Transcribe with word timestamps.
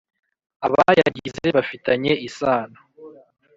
abayagize 0.65 1.45
bafitanye 1.55 2.11
isano 2.27 2.79